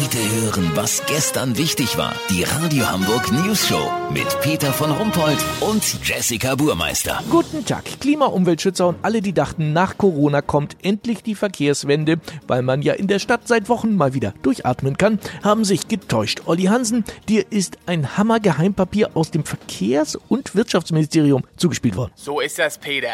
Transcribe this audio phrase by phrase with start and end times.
[0.00, 2.14] Heute hören, was gestern wichtig war.
[2.30, 7.20] Die Radio Hamburg News Show mit Peter von Rumpold und Jessica Burmeister.
[7.28, 12.62] Guten Tag, Klima, Umweltschützer und alle, die dachten, nach Corona kommt endlich die Verkehrswende, weil
[12.62, 16.42] man ja in der Stadt seit Wochen mal wieder durchatmen kann, haben sich getäuscht.
[16.46, 22.12] Olli Hansen, dir ist ein Hammergeheimpapier aus dem Verkehrs- und Wirtschaftsministerium zugespielt worden.
[22.14, 23.10] So ist das, Peter.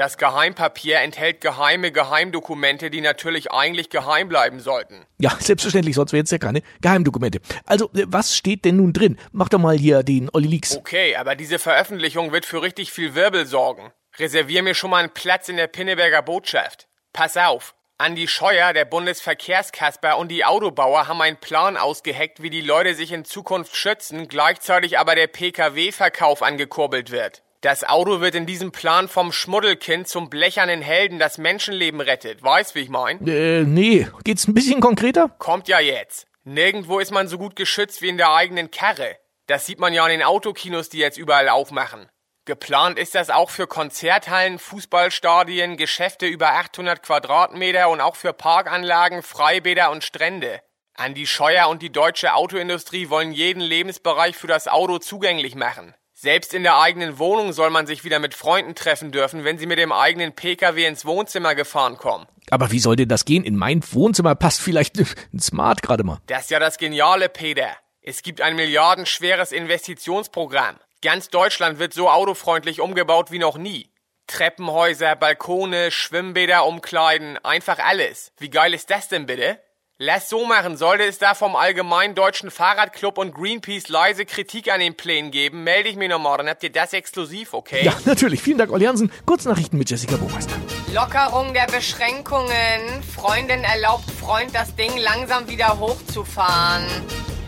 [0.00, 5.04] Das Geheimpapier enthält geheime Geheimdokumente, die natürlich eigentlich geheim bleiben sollten.
[5.18, 7.42] Ja, selbstverständlich, sonst wären es ja keine Geheimdokumente.
[7.66, 9.18] Also, äh, was steht denn nun drin?
[9.32, 10.74] Mach doch mal hier den Olli Leaks.
[10.74, 13.92] Okay, aber diese Veröffentlichung wird für richtig viel Wirbel sorgen.
[14.18, 16.88] Reservier mir schon mal einen Platz in der Pinneberger Botschaft.
[17.12, 17.74] Pass auf.
[17.98, 23.12] Andi Scheuer, der Bundesverkehrskasper und die Autobauer haben einen Plan ausgeheckt, wie die Leute sich
[23.12, 27.42] in Zukunft schützen, gleichzeitig aber der Pkw-Verkauf angekurbelt wird.
[27.62, 32.42] Das Auto wird in diesem Plan vom Schmuddelkind zum blechernen Helden, das Menschenleben rettet.
[32.42, 33.26] Weißt, wie ich mein?
[33.28, 34.08] Äh, nee.
[34.24, 35.28] Geht's ein bisschen konkreter?
[35.36, 36.26] Kommt ja jetzt.
[36.44, 39.18] Nirgendwo ist man so gut geschützt wie in der eigenen Karre.
[39.46, 42.08] Das sieht man ja an den Autokinos, die jetzt überall aufmachen.
[42.46, 49.22] Geplant ist das auch für Konzerthallen, Fußballstadien, Geschäfte über 800 Quadratmeter und auch für Parkanlagen,
[49.22, 50.62] Freibäder und Strände.
[50.94, 55.94] Andi Scheuer und die deutsche Autoindustrie wollen jeden Lebensbereich für das Auto zugänglich machen.
[56.22, 59.64] Selbst in der eigenen Wohnung soll man sich wieder mit Freunden treffen dürfen, wenn sie
[59.64, 62.26] mit dem eigenen Pkw ins Wohnzimmer gefahren kommen.
[62.50, 63.42] Aber wie soll denn das gehen?
[63.42, 66.18] In mein Wohnzimmer passt vielleicht ein Smart gerade mal.
[66.26, 67.70] Das ist ja das Geniale, Peter.
[68.02, 70.76] Es gibt ein milliardenschweres Investitionsprogramm.
[71.00, 73.90] Ganz Deutschland wird so autofreundlich umgebaut wie noch nie.
[74.26, 78.32] Treppenhäuser, Balkone, Schwimmbäder, Umkleiden, einfach alles.
[78.36, 79.58] Wie geil ist das denn bitte?
[80.02, 80.78] Lass so machen.
[80.78, 85.62] Sollte es da vom Allgemeinen Deutschen Fahrradclub und Greenpeace leise Kritik an den Plänen geben,
[85.62, 86.38] melde ich mich nochmal.
[86.38, 87.84] Dann habt ihr das exklusiv, okay?
[87.84, 88.40] Ja, natürlich.
[88.40, 89.12] Vielen Dank, Olli Hansen.
[89.26, 90.54] Kurznachrichten mit Jessica Buchmeister.
[90.94, 93.02] Lockerung der Beschränkungen.
[93.14, 96.86] Freundin erlaubt Freund, das Ding langsam wieder hochzufahren.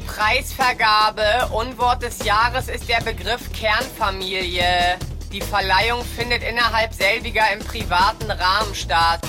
[0.06, 1.48] Preisvergabe.
[1.54, 4.98] Unwort des Jahres ist der Begriff Kernfamilie.
[5.32, 9.22] Die Verleihung findet innerhalb selbiger im privaten Rahmen statt.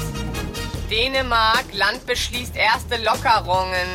[0.89, 3.88] Dänemark, Land beschließt erste Lockerungen.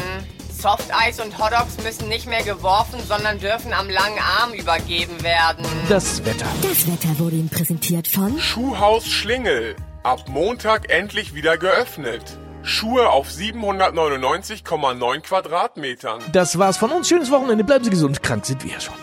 [0.51, 5.65] Softeis und Hotdogs müssen nicht mehr geworfen, sondern dürfen am langen Arm übergeben werden.
[5.89, 6.47] Das Wetter.
[6.63, 9.77] Das Wetter wurde Ihnen präsentiert von Schuhhaus Schlingel.
[10.03, 12.23] Ab Montag endlich wieder geöffnet.
[12.63, 16.23] Schuhe auf 799,9 Quadratmetern.
[16.33, 17.09] Das war's von uns.
[17.09, 17.63] Schönes Wochenende.
[17.65, 18.23] Bleiben Sie gesund.
[18.23, 18.95] Krank sind wir ja schon.